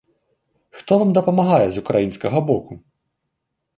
Хто 0.77 0.97
вам 1.03 1.11
дапамагае 1.19 1.67
з 1.75 1.85
украінскага 1.85 2.37
боку? 2.51 2.73